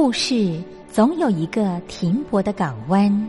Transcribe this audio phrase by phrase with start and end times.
[0.00, 3.28] 故事总有一个停泊的港湾。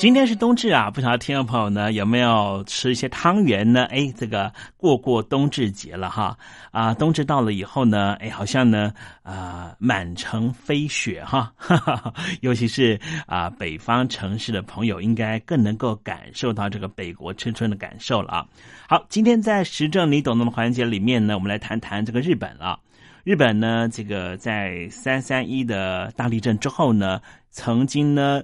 [0.00, 3.84] 今天是冬至啊，不晓得听众朋友呢有没有吃一些汤圆呢？
[3.90, 6.34] 哎，这个过过冬至节了哈
[6.70, 18.46] 啊，冬至到了以后呢，哎，好像呢啊满城飞雪哈，哈 哈尤其是啊北方城市的朋友，应该更能够感受到这个北国春春的感受了啊。
[18.88, 22.80] 好，今天在时政你懂懂的环节里面呢，我们来谈谈这个日本了。
[23.22, 27.20] 日本呢，这个在三三一的大地震之后呢，
[27.50, 28.42] 曾经呢。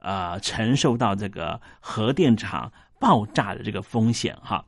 [0.00, 4.64] 呃，承受到这个核电厂爆炸的这个风险哈，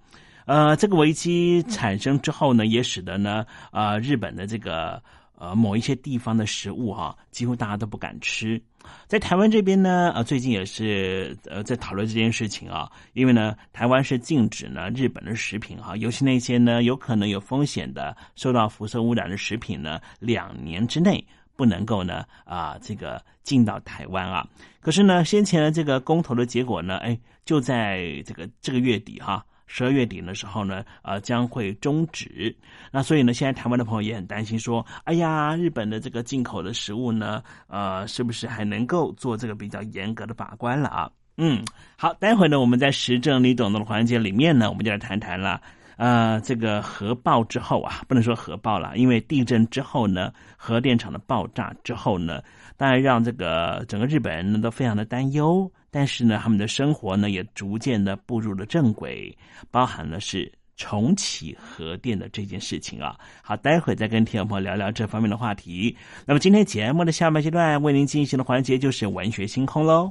[0.46, 5.02] 呃，这个危机产生之后呢，也使得呢，呃，日本的这个
[5.36, 8.60] 呃某一些地方的食物哈，几乎大家都不敢吃。
[9.06, 21.24] 在台湾这边呢，呃，最近也是呃在讨论这件事情啊，因为呢，台湾是禁止呢日本的食品哈，尤其那些呢有可能有风险的、受到辐射污染的食品呢，两年之内。
[21.60, 24.48] 不能够呢啊，这个进到台湾啊。
[24.80, 32.56] 可是呢，先前的这个公投的结果呢，哎，就在这个这个月底哈，十二月底的时候呢，呃，将会终止。
[32.90, 41.10] 那所以呢，现在台湾的朋友也很担心，说，哎呀，日本的这个进口的食物呢，呃，是不是还能够做这个比较严格的把关了啊？
[41.36, 41.62] 嗯，
[41.96, 45.60] 好，待会呢，我们在时政你懂的环节里面呢，我们就来谈谈了。
[46.00, 52.40] 呃，这个核爆之后啊，不能说核爆了，因为地震之后呢，核电厂的爆炸之后呢，
[52.78, 55.70] 当然让这个整个日本人呢都非常的担忧。
[55.90, 59.36] 但是呢，他们的生活呢也逐渐的步入了正轨，
[59.70, 63.14] 包含了是重启核电的这件事情啊。
[63.42, 65.94] 好，待会再跟听众朋友聊聊这方面的话题。
[66.24, 70.10] 那么今天节目的下半阶段为您进行的环节就是文学星空喽。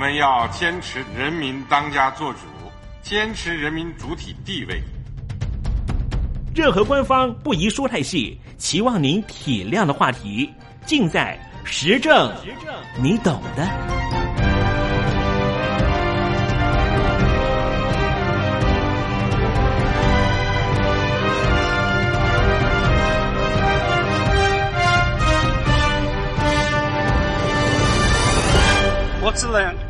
[0.00, 2.38] 们要坚持人民当家作主，
[3.02, 4.82] 坚持人民主体地位。
[6.54, 10.50] 任何官方不宜说太细，期望您体谅的话题，
[10.86, 12.32] 尽在实政，
[12.98, 13.68] 你懂的。
[29.22, 29.89] 我只能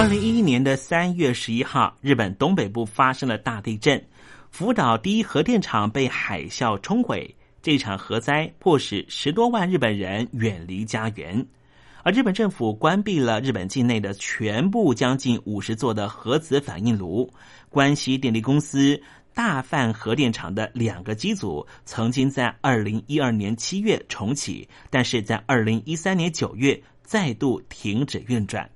[0.00, 4.02] 二零一一年的三月十一号，日本东北部发生了大地震，
[4.50, 7.36] 福岛第一核电厂被海啸冲毁。
[7.60, 11.46] 这场核灾迫使十多万日本人远离家园，
[12.02, 17.30] 而日本政府关闭了日本境内的全部将近五十座的核子反应炉。
[17.68, 18.98] 关西电力公司
[19.34, 28.66] 大范核电厂的两个机组曾经在二零一二年七月重启，但是在二零一三年九月再度停止运转。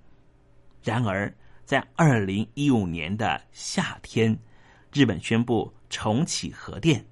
[0.85, 4.39] 然而，在二零一五年的夏天，
[4.93, 7.03] 日本宣布重启核电。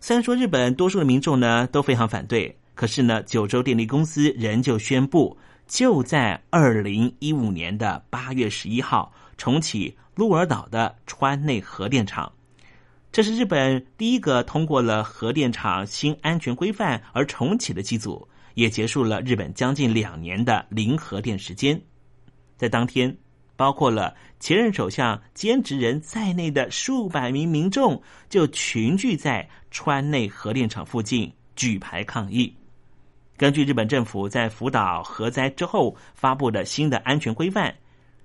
[0.00, 12.32] 虽然说日本多数的民众呢都非常反对，可是呢，九州电力公司仍旧宣布，就在二零一五年的八月十一号重启鹿儿岛的川内核电厂。
[13.12, 21.80] 这是日本第一个通过了核电厂新安全规范而重启的机组，也结束了日本将近两年的零核电时间。
[22.62, 23.16] 在当天，
[23.56, 32.54] 包括了前任首相兼职人在内的数百名民众就群聚在川内核电厂附近举牌抗议。
[33.36, 37.74] 根据日本政府在福岛核灾之后发布的新的安全规范，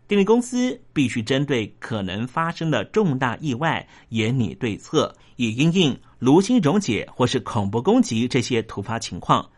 [0.08, 9.50] 电力公司必须针对可能发生的重大意外严拟对策，以应应炉心溶解或是恐怖攻击这些突发情况。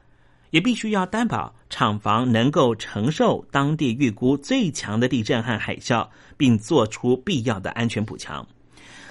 [0.51, 8.45] 也必须要担保厂房能够承受当地预估最强的地震和海啸，并做出必要的安全补强。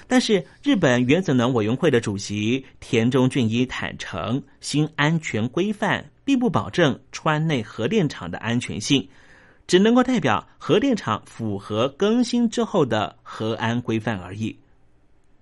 [0.06, 9.06] 但是，日本原子能委员会的主席田中俊一坦诚，新安全规范并不保证川内核电厂的安全性，
[9.66, 14.58] 只能够代表核电厂符合更新之后的核安规范而已。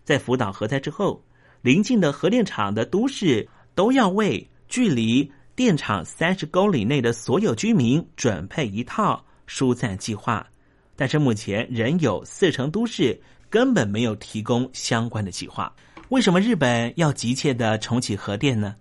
[0.02, 1.22] 在福岛核灾之后，
[1.62, 5.30] 邻近的核电厂的都市都要为距离。
[5.56, 10.46] 电厂三十公里内的所有居民准备一套疏散计划，
[10.94, 15.74] 但是目前仍有四成都市根本没有提供相关的计划。
[16.10, 18.76] 为什么日本要急切的重启核电呢？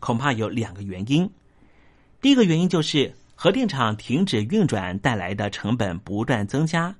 [0.00, 1.28] 恐怕有两个原因。
[2.20, 6.94] 第一个原因就是核电厂停止运转带来的成本不断增加，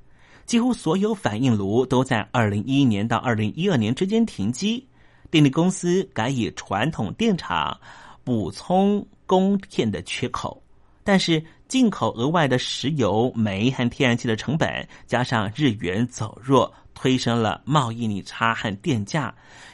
[0.46, 4.88] 几乎所有反应炉都在二零一一年到二零一二年之间停机，
[5.30, 7.78] 电力公司改以传统电厂
[8.24, 9.06] 补充。
[9.28, 10.60] 供电的缺口，
[11.04, 19.32] 但是进口额外的石油、煤和天然气的成本，加上日元走弱，推升了贸易逆差和电价。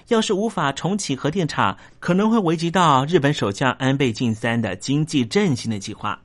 [0.09, 6.21] 要是无法重启核电厂，可能会危及到日本首相安倍晋三的经济振兴的计划。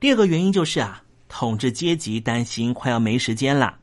[0.00, 3.78] 第二个原因就是啊，统治阶级担心快要没时间了。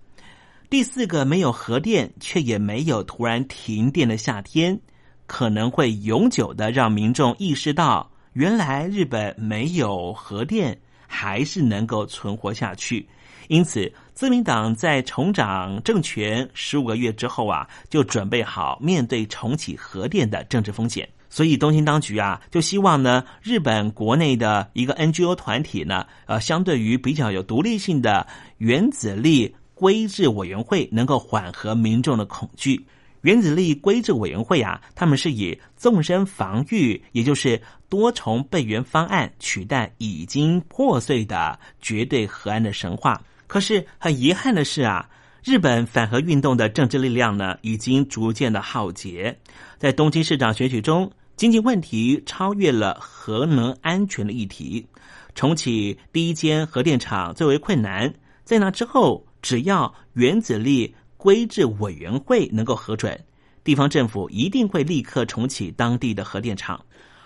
[0.70, 4.78] 第四个，没有核电却也没有突然停电的夏天，
[5.26, 8.12] 可能会永久的让民众意识到。
[8.38, 13.10] 原来日本没有核电，还是能够存活下去。
[13.48, 21.10] 因此，自民党在重掌政权十五个月之后啊，就准备好面对重启核电的政治风险。
[21.32, 28.28] 所以，东京当局啊，就希望呢，日本国内的一个 NGO 团体呢，呃，相对于比较有独立性的
[28.60, 32.86] 原子力规制委员会，能够缓和民众的恐惧。
[33.28, 43.22] 原子力规制委员会啊，他们是以纵深防御，也就是多重备援方案取代已经破碎的绝对核安的神话。
[43.46, 45.10] 可是很遗憾的是啊，
[45.44, 49.38] 日本反核运动的政治力量呢，已经逐渐的耗竭。
[49.78, 54.88] 在东京市长选举中，经济问题超越了核能安全的议题。
[55.36, 58.14] 重启第一间核电厂最为困难，
[58.46, 63.20] 在那之后，只要原子力规制委员会能够核准，
[63.64, 66.80] 地方政府一定会立刻重启当地的核电厂。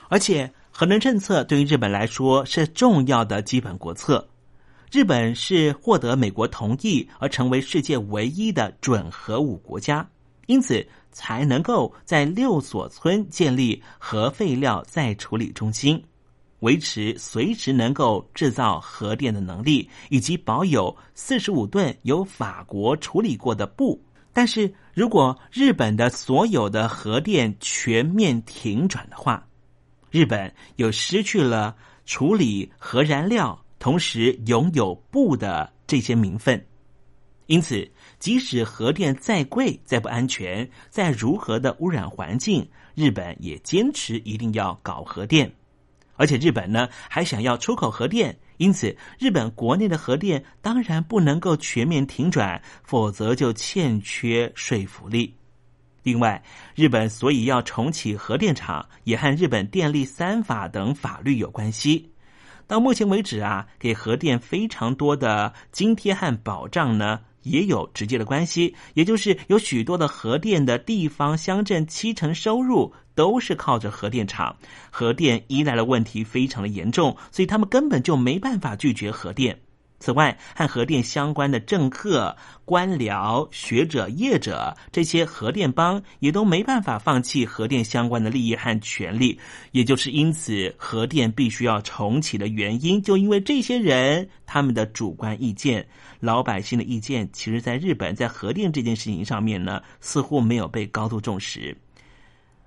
[0.09, 4.27] 而且，核能政策对于日本来说是重要的基本国策。
[4.91, 10.05] 日本是获得美国同意而成为世界唯一的准核武国家，
[10.47, 16.03] 因此才能够在六所村建立核废料再处理中心。
[16.61, 24.01] 维持随时能够制造核电的能力，以及保有四十五吨由法国处理过的布。
[24.33, 29.45] 但是如果日本的所有的核电全面停转的话，
[30.09, 31.75] 日本又失去了
[32.05, 36.65] 处理核燃料，同时拥有布的这些名分。
[37.47, 37.89] 因此，
[38.19, 42.65] 即使核电再贵、再不安全、再如何的污染环境，
[42.95, 45.51] 日本也坚持一定要搞核电。
[46.21, 55.33] 而且日本呢还想要出口核电，因此日本国内的核电当然不能够全面停转，否则就欠缺说服力。
[56.03, 56.39] 另外，
[56.75, 62.11] 日本所以要重启核电厂，也和日本电力三法等法律有关系。
[62.67, 67.19] 到目前为止啊，给核电非常多的津贴和保障呢。
[67.43, 74.55] 也有直接的关系，也就是有许多的核电的地方乡镇，七成收入都是靠着核电厂，
[74.89, 79.59] 核电依赖的问题非常的严重，所以他们根本就没办法拒绝核电。
[80.01, 89.39] 此外，和核电相关的政客、官僚、学者、业者，这些核电帮也都没办法放弃核电相关的利益和权利。
[89.71, 95.87] 也就是因此，核电必须要重启的原因，就因为这些人他们的主观意见，
[96.19, 101.77] 老百姓的意见，其实在日本在核电这件事情上面呢，似乎没有被高度重视。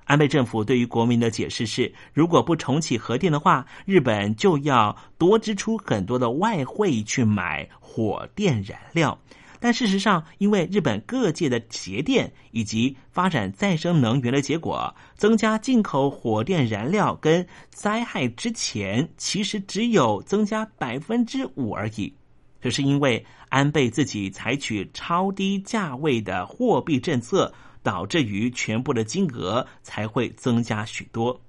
[0.05, 9.19] 安倍政府对于国民的解释是：如果不重启核电的话，日本就要多支出很多的外汇去买火电燃料。
[9.61, 22.13] 但事实上，因为日本各界的节电以及发展再生能源的结果，增加进口火电燃料跟灾害之前，其实只有增加百分之五而已。
[22.61, 27.51] 这是因为安倍自己采取超低价位的货币政策。
[27.85, 31.41] 导致于全部的金额才会增加许多。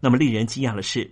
[0.00, 1.10] 那么令人惊讶的是，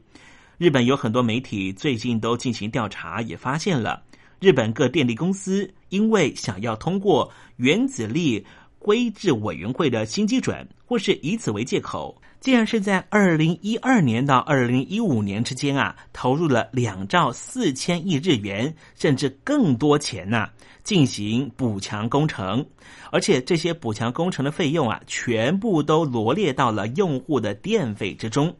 [0.56, 4.02] 日本有很多媒体最近都进行调查，也发现了
[4.40, 8.46] 日本各电力公司因为想要通过原子力
[8.78, 20.48] 规制委员会的新基准，或是以此为借口，竟然是在二零一二年到二零一五年之间啊，投入了两兆四千亿日元，甚至更多钱呐。
[20.88, 22.64] 进行补强工程，
[23.12, 28.56] 而且这些补强工程的费用啊，全部都罗列到了用户的电费之中。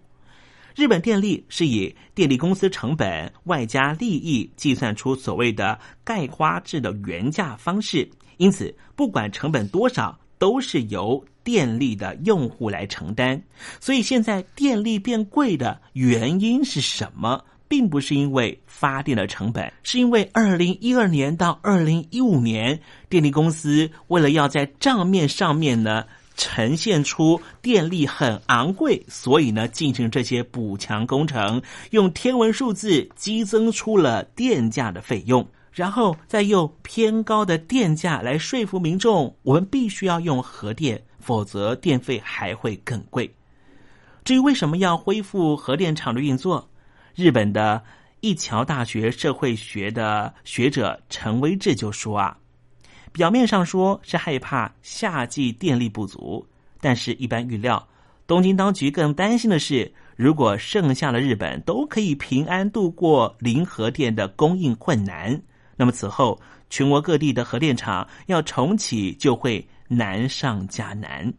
[0.76, 13.42] 日本电力是以电力公司成本外加利益计算出所谓的概花制的原价方式，因此不管成本多少，都是由电力的用户来承担。
[13.80, 17.42] 所以现在电力变贵的原因是什么？
[17.68, 26.04] 并不是因为发电的成本，是因为二零一二年到二零一五年，电力公司为了要在账面上面呢
[26.34, 43.30] 呈现出电力很昂贵，所以呢进行这些补强工程，用天文数字激增出了电价的费用，然后再用偏高的电价来说服民众，我们必须要用核电，否则电费还会更贵。
[44.24, 46.68] 至于为什么要恢复核电厂的运作？
[47.18, 47.82] 日本的
[48.20, 52.38] 一桥大学社会学的学者陈威志就说啊，
[53.10, 56.46] 表面上说是害怕夏季电力不足，
[56.80, 57.84] 但是一般预料，
[58.28, 65.42] 东京当局更担心的是，如果剩下的日本都可以平安度过零核电的供应困难，
[65.74, 71.34] 那么此后全国各地的核电厂要重启就会难上加难。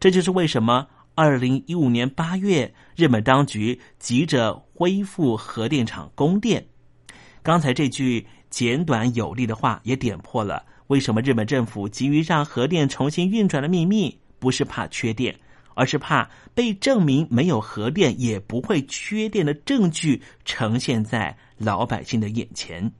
[0.00, 0.84] 这就是为什么。
[1.14, 6.66] 二零一五年八月，日本当局急着恢复核电厂供电。
[7.42, 15.38] 刚才这句简短有力的话，也点破了为什么日本政府急于让核电重新运转的秘密，不是怕缺电，
[15.74, 22.90] 而是怕被证明没有核电也不会缺电的证据呈现在老百姓的眼前。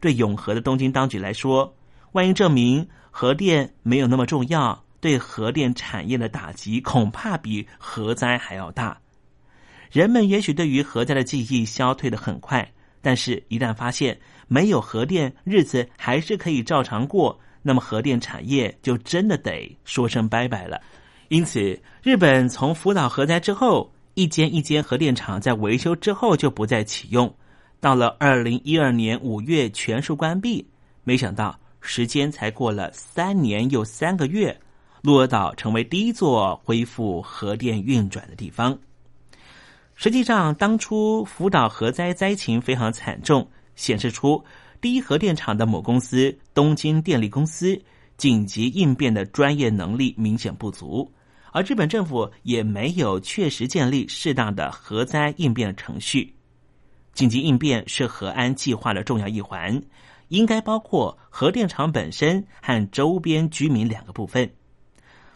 [0.00, 1.74] 对永和的东京当局来说，
[2.12, 4.85] 万一证明核电没有那么重要。
[5.00, 8.98] 对核电产业的打击恐怕比核灾还要大。
[9.90, 12.68] 人们也许对于核灾的记忆消退的很快，
[13.00, 20.80] 但是，一旦发现没有核电，日子还是可以照常过，那么核电产业就真的得说声拜拜了。
[21.28, 27.32] 因此，日本从福岛核灾之后，一间一间核电厂在维修之后就不再启用，
[27.80, 30.66] 到了二零一二年五月全数关闭。
[31.04, 34.56] 没想到，时间才过了三年又三个月，
[35.06, 38.76] 鹿儿岛成为第一座恢复核电运转的地方。
[39.94, 44.44] 实际上，当初福岛核灾灾情非常惨重，显示出
[44.80, 47.80] 第一核电厂的母公司东京电力公司
[48.16, 51.08] 紧急应变的专业能力明显不足，
[51.52, 56.34] 而日本政府也没有确实建立适当的核灾应变程序。
[57.12, 59.80] 紧急应变是核安计划的重要一环，
[60.30, 64.50] 应该包括核电厂本身和周边居民两个部分。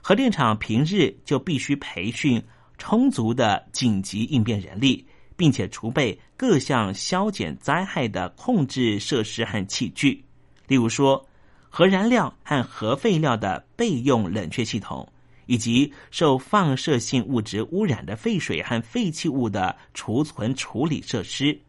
[0.00, 2.42] 核电厂平日就必须培训。
[2.82, 10.24] 充足的紧急应变人力，并且储备各项消减灾害的控制设施和器具，
[10.66, 11.22] 例如说
[11.68, 15.06] 核燃料和核废料的备用冷却系统，
[15.44, 21.60] 以及受放射性物质污染的废水和废弃物的储存处理设施。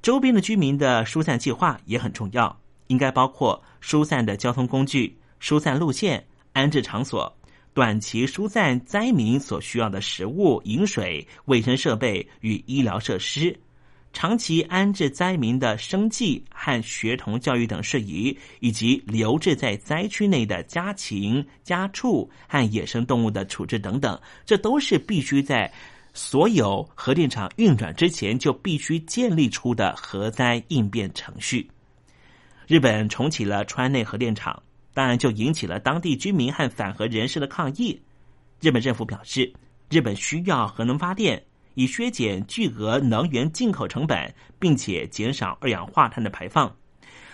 [0.00, 7.30] 周边的居民的疏散计划也很重要，应该包括疏散的交通工具、疏散路线、安置场所。
[7.74, 13.54] 短期疏散灾民所需要的食物、饮水、卫生设备与医疗设施；
[14.14, 25.70] 长期安置灾民的生计和学童教育等事宜，以及留置在灾区内的家禽、家畜和野生动物的处置等等，这都是必须在
[26.14, 31.70] 所有核电厂运转之前就必须建立出的核灾应变程序。
[32.66, 34.62] 日本重启了川内核电厂。
[34.96, 38.00] 当然，就引起了当地居民和反核人士的抗议。
[38.62, 39.52] 日本政府表示，
[39.90, 46.74] 日本需要核能发电，以削减巨额能源进口成本，并且减少二氧化碳的排放。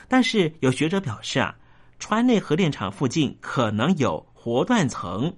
[0.08, 1.54] 但是，有学者表示啊，
[2.00, 5.32] 川内核电厂附近可能有活断层，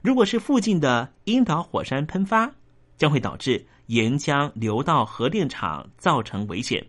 [0.00, 2.50] 如果是附近的樱岛火山喷发，
[2.96, 6.82] 将会导致岩浆流到核电厂，造成危险。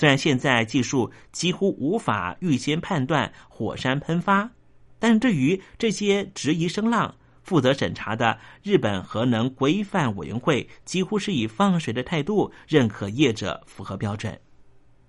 [0.00, 4.50] 虽然现在技术几乎无法预先判断火山喷发，
[4.98, 14.40] 但对于这些质疑声浪，负责审查的日本核能规范委员会几乎是以放水的态度认可业者符合标准。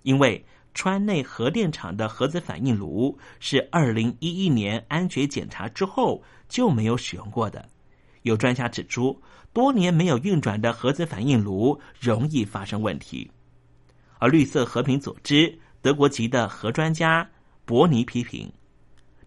[0.02, 7.66] 因为川内核电厂的核子反应炉是二零一一年安全检查之后就没有使用过的。
[8.24, 9.18] 有专家指出，
[9.54, 13.30] 多年没有运转的核子反应炉容易发生问题。
[14.22, 17.28] 而绿色和平组织德国籍的核专家
[17.64, 18.48] 伯尼批评，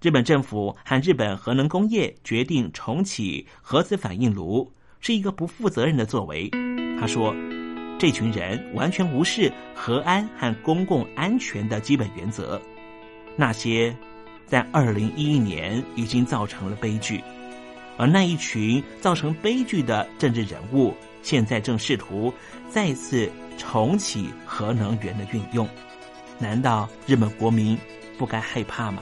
[0.01, 6.49] 日本政府和日本核能工业决定重启核子反应炉是一个不负责任的作为。
[6.97, 7.35] 他说
[7.99, 12.61] ：“这群人完全无视核安和公共安全的基本原则。
[13.35, 13.93] 那些
[14.45, 17.21] 在二零一一年已经造成了悲剧，
[17.97, 20.93] 而那一群造成悲剧的政治人物，
[21.25, 22.33] 现在正试图
[22.69, 25.65] 再次。”重启核能源的运用，
[26.37, 27.77] 难道日本国民
[28.17, 29.01] 不该害怕吗？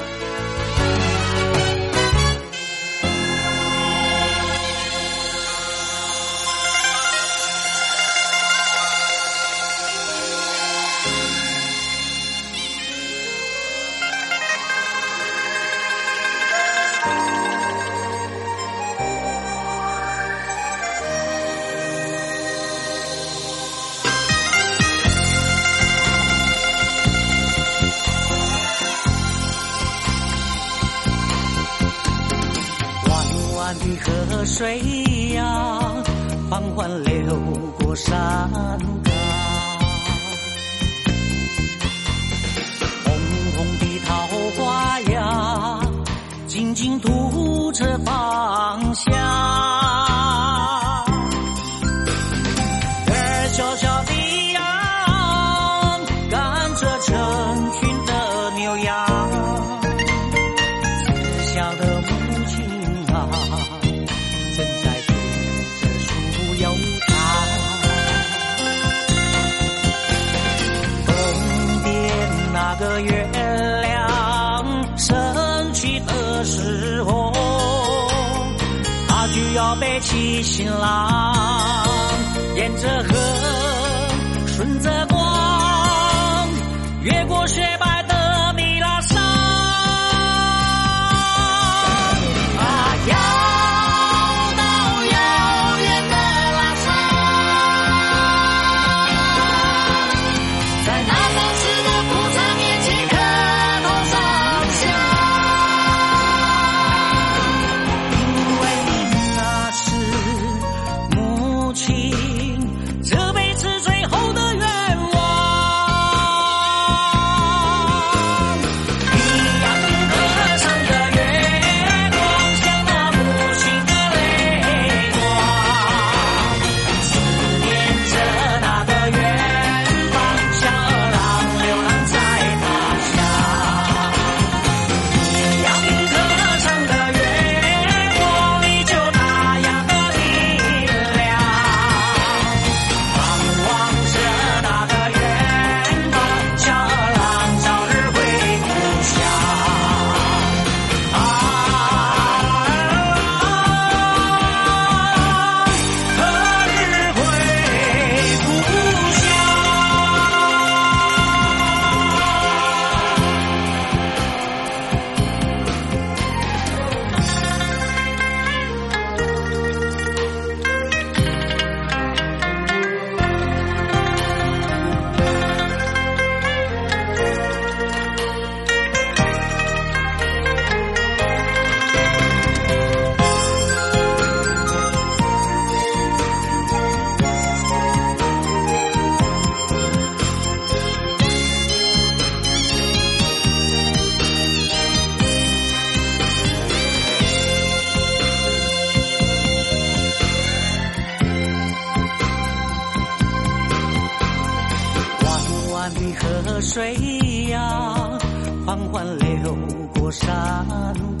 [208.71, 209.53] 缓缓流
[209.93, 211.20] 过山。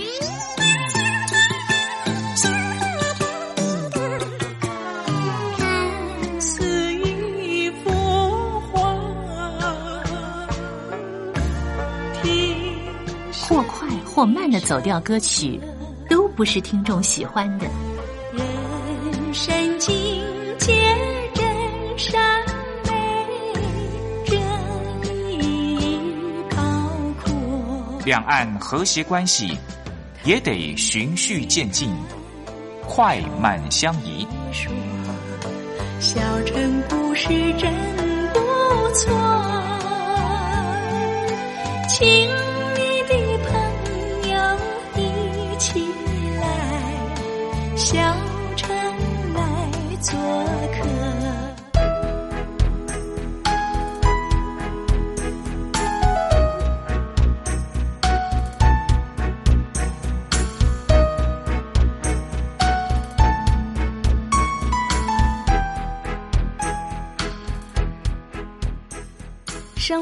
[14.21, 15.59] 或慢的走调歌曲，
[16.07, 17.65] 都不是听众喜欢的。
[18.31, 19.91] 人生境
[20.59, 20.75] 界
[21.33, 21.43] 真
[21.97, 22.21] 善
[22.85, 22.93] 美，
[24.23, 24.39] 真
[25.41, 25.89] 意
[26.51, 26.61] 包
[27.23, 27.33] 括。
[28.05, 29.57] 两岸和谐关系
[30.23, 31.89] 也得循序渐进，
[32.87, 34.27] 快慢相宜。
[35.99, 37.73] 小城故事真
[38.31, 38.39] 不
[38.93, 39.19] 错，
[41.89, 42.29] 亲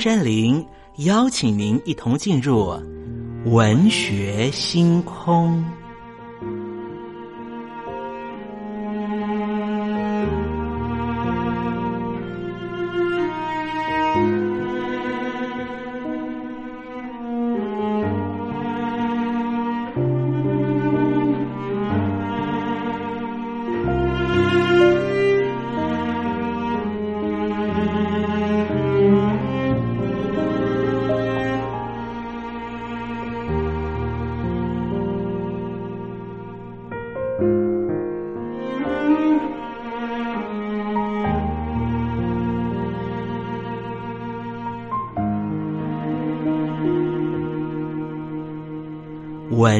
[0.00, 2.72] 山林邀请您一同进入
[3.44, 5.62] 文学星空。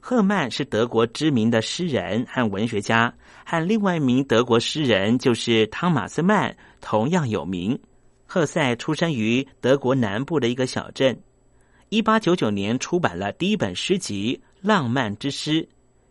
[0.00, 3.12] 赫曼是德国知名的诗人和文学家，
[3.44, 7.78] 和另外一名德国诗人就是汤马斯曼同样有名。
[8.24, 11.18] 赫塞出生于德国南部的一个小镇，
[11.88, 15.62] 一八九九年出版了第一本诗集《浪漫之诗》，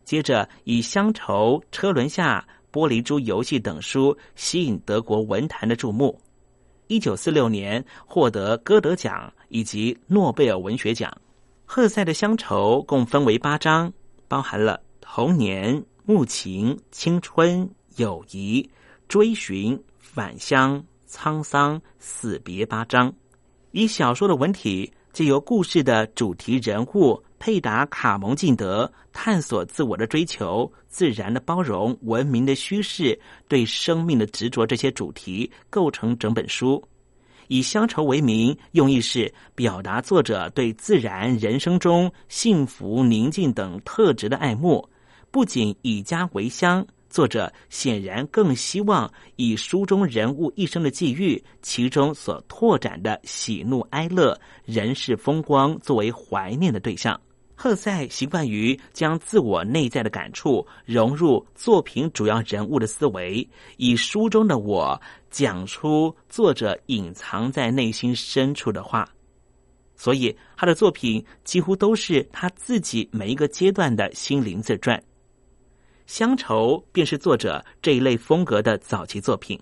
[0.04, 2.46] 接着以《乡愁》《车轮下》
[2.80, 6.20] 《玻璃珠游戏》等书吸引德国文坛的注目。
[6.88, 11.12] 一九四六年获得歌德奖以及诺贝尔文学奖。
[11.70, 13.92] 赫塞的乡愁共分为八章，
[14.30, 18.68] 包含了童年、暮情、青春、友谊、
[19.10, 23.14] 追寻、返乡、沧桑、死别八章。
[23.72, 36.82] 以小说的文体，借由故事的主题人物佩达·卡蒙进德探索自我的追求、自然的包容、文明的虚饰、对生命的执着这些主题，构成整本书。
[37.48, 44.88] 以乡愁为名，用意是表达作者对自然、人生中幸福、宁静等特质的爱慕。
[45.32, 57.20] 不仅以家为乡，作者显然更希望以书中人物一生的际遇，其中所拓展的喜怒哀乐、人世风光作为怀念的对象。
[57.60, 65.02] 赫塞习惯于将自我内在的感触融入作品主要人物的思维，以书中的我
[65.32, 69.10] 讲出作者隐藏在内心深处的话，
[69.96, 75.04] 所以他的作品几乎都是他自己每一个阶段的心灵自传。
[76.06, 79.60] 乡愁便是作者这一类风格的早期作品，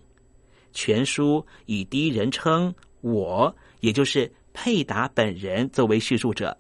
[0.73, 6.55] 全书以第一人称我，也就是佩达本人作为叙述者。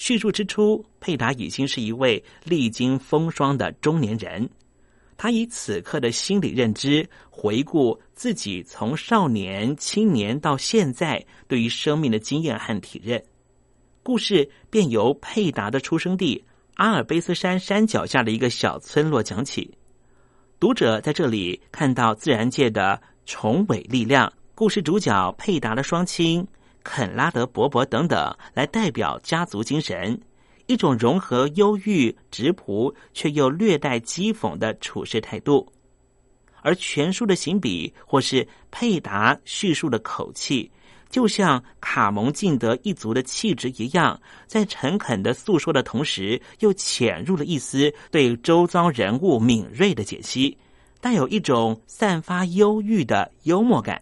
[0.00, 4.48] 叙述之初，佩达已经是一位历经风霜的中年人。
[5.18, 13.22] 他以此刻的心理认知回顾自己从少年、青年到现在对于生命的经验和体认。
[14.02, 16.42] 故事便由佩达的出生地
[16.76, 19.70] 阿尔卑斯山山脚下的一个小村落讲起。
[20.58, 24.32] 读者在这里看到自然界的重伟力量。
[24.54, 26.46] 故事主角佩达的双亲。
[26.82, 30.18] 肯拉德伯伯等等，来代表家族精神，
[30.66, 35.70] 一种融合忧郁、质朴却又略带讥讽的处事态度。
[36.62, 40.70] 而全书的行笔或是佩达叙述的口气，
[41.08, 50.56] 就像卡蒙敬德一族的气质一样，在诚恳的诉说的同时，又潜入了一丝对周遭人物敏锐的解析，
[51.00, 54.00] 带有一种散发忧郁的幽默感。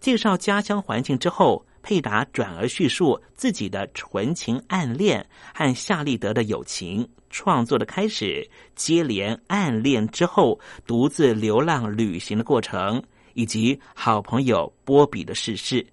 [0.00, 1.64] 介绍家乡环境之后。
[1.84, 5.24] 佩达转而叙述自己的纯情暗恋
[5.54, 13.02] 和夏利德的友情，创作的开始，接连暗恋之后，独自流浪旅行的过程，
[13.34, 15.86] 以及好朋友波比的逝世。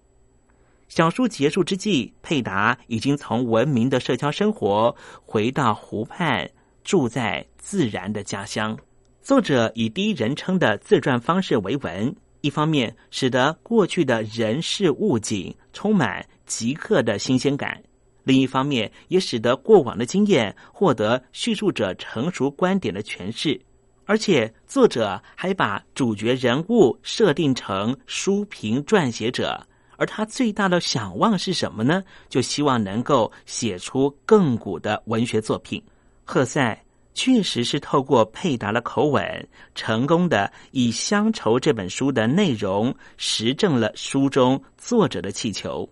[0.88, 6.50] 小说结束之际，佩达已经从文明的社交生活回到湖畔，
[6.86, 8.78] 住在自然的家乡。
[9.22, 12.16] 作者以第一人称的自传方式为文。
[12.42, 17.82] 一方面使得过去的人事物景充满即刻的新鲜感，
[18.24, 23.60] 另一方面也使得过往的经验获得叙述者成熟观点的诠释。
[24.06, 29.66] 而且作者还把主角人物设定成书评撰写者，
[29.96, 32.04] 而他最大的想望是什么呢？
[32.28, 35.82] 就希望能够写出更古的文学作品。
[36.26, 36.78] 赫塞。
[37.14, 45.88] 确实是透过佩达的口吻，成功的以《乡愁》这本书的内容实证了书中作者的气球。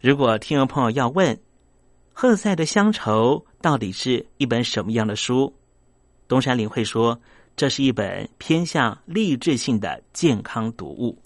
[0.00, 1.38] 如果听众朋友要问，
[2.12, 5.54] 赫塞的《乡愁》到底是一本什么样的书？
[6.26, 7.18] 东山林会说，
[7.56, 11.16] 这是一本偏向励志性的健康读物。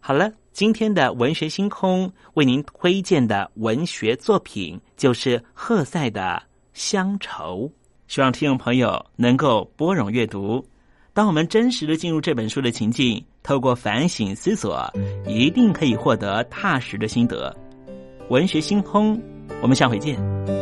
[0.00, 6.42] 好了，今天的文学星空为您推荐的文学作品就是赫塞的
[6.72, 7.68] 《乡愁》。
[8.12, 10.62] 希望听众朋友能够拨冗阅读。
[11.14, 14.86] 当我们真实的进入这本书的情境，透过反省思索，
[15.26, 17.56] 一定可以获得踏实的心得。
[18.28, 19.18] 文学星空，
[19.62, 20.61] 我们下回见。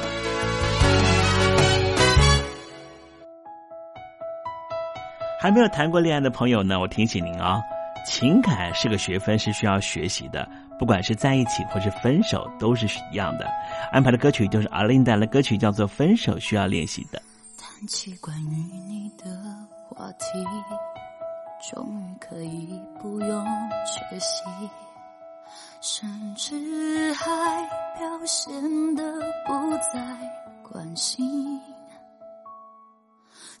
[5.41, 7.59] 还没有谈过恋爱的朋友呢，我提醒您哦，
[8.05, 10.47] 情感是个学分，是需要学习的。
[10.77, 13.49] 不管是在一起或是分手，都是一样的。
[13.91, 17.19] 安排的歌曲就是阿琳带来的歌曲，叫做《分手需要练习的》。
[17.59, 18.55] 谈起关于
[18.87, 19.25] 你的
[19.89, 20.25] 话题，
[21.73, 23.45] 终于可以不用
[23.83, 24.43] 学习，
[25.81, 27.25] 甚至还
[27.97, 28.53] 表现
[28.95, 29.03] 的
[29.47, 29.99] 不再
[30.71, 31.59] 关心。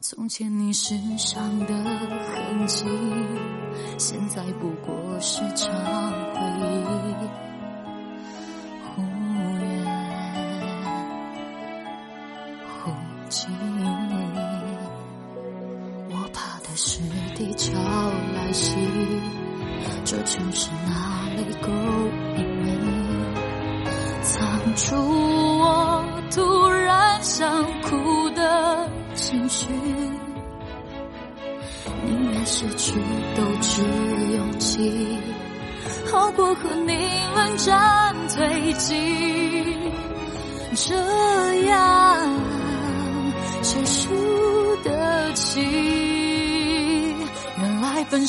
[0.03, 2.85] 从前你身上的痕迹，
[3.99, 5.71] 现在不过是场
[6.33, 6.41] 回
[7.07, 7.50] 忆。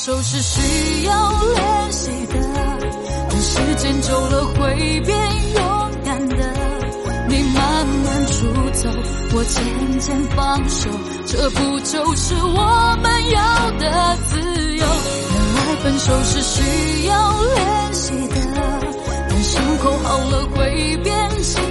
[0.04, 2.34] 手是需要练习的，
[3.30, 5.16] 等时间久了会变
[5.54, 6.36] 勇敢的。
[7.28, 8.90] 你慢慢出走，
[9.32, 10.90] 我渐渐放手，
[11.24, 14.40] 这不就是我们要的自
[14.74, 14.84] 由？
[15.30, 18.34] 原来分手是需要练习的，
[19.28, 21.62] 等伤口好了会变轻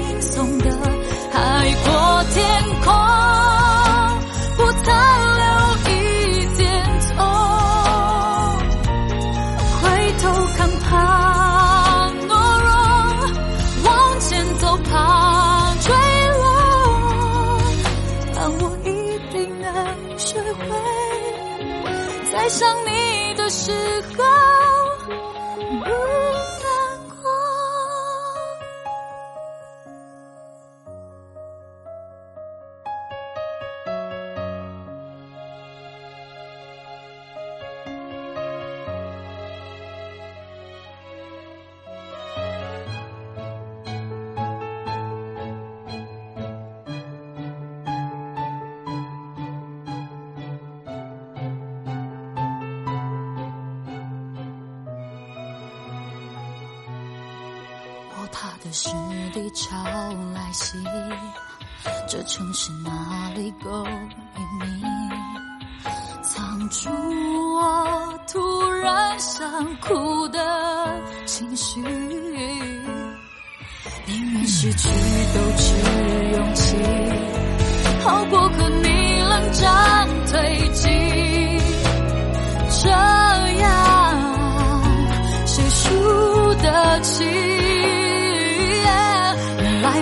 [23.51, 23.90] 是
[58.73, 58.89] 是
[59.33, 59.75] 地潮
[60.33, 60.77] 来袭，
[62.07, 64.83] 这城市哪里够隐秘，
[66.23, 66.89] 藏住
[67.57, 71.81] 我突然想哭的情绪。
[74.05, 74.89] 宁愿失去
[75.33, 75.75] 都只
[76.31, 76.77] 勇气，
[78.05, 80.89] 好过和你冷战推进。
[82.81, 83.65] 这样
[85.45, 87.50] 谁输得起？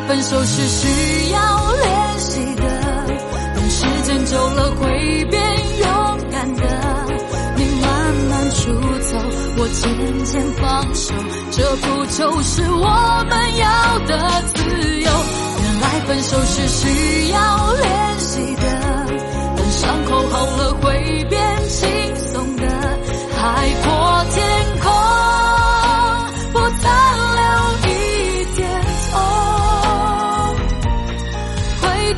[0.10, 2.64] 分手是需要练习的，
[3.54, 5.40] 等时间久了会变
[5.78, 5.88] 勇
[6.32, 6.64] 敢的。
[7.56, 8.72] 你慢慢出
[9.04, 9.20] 走，
[9.60, 11.14] 我渐渐放手，
[11.52, 14.64] 这不就是我们要的自
[15.00, 15.12] 由？
[15.62, 18.64] 原来分手是需要练习的，
[19.58, 21.40] 等伤口好了会变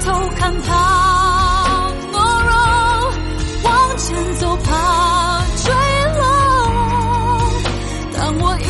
[0.03, 0.69] 头看怕
[2.11, 2.53] 懦弱，
[3.63, 4.69] 往前走怕
[5.57, 5.71] 坠
[6.17, 6.19] 落。
[8.13, 8.63] 但我一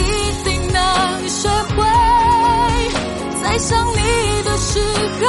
[0.43, 0.79] 定能
[1.29, 1.77] 学会，
[3.41, 3.97] 在想你
[4.43, 4.79] 的时
[5.21, 5.23] 候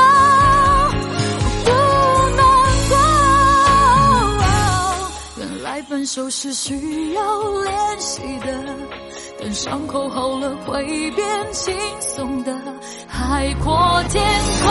[1.65, 1.71] 不
[2.37, 2.43] 难
[2.89, 2.93] 过。
[5.39, 7.21] 原来分手是需要
[7.63, 8.47] 练习的，
[9.39, 12.53] 等伤口好了会变轻松的。
[13.09, 14.23] 海阔天
[14.63, 14.71] 空，